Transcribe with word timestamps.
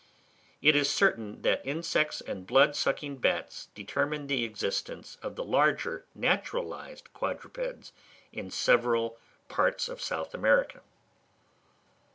It 0.63 0.75
is 0.75 0.89
certain 0.89 1.43
that 1.43 1.63
insects 1.63 2.21
and 2.21 2.47
blood 2.47 2.75
sucking 2.75 3.17
bats 3.17 3.67
determine 3.75 4.25
the 4.25 4.43
existence 4.43 5.15
of 5.21 5.35
the 5.35 5.43
larger 5.43 6.05
naturalised 6.15 7.13
quadrupeds 7.13 7.93
in 8.33 8.49
several 8.49 9.19
parts 9.47 9.87
of 9.87 10.01
South 10.01 10.33
America. 10.33 10.81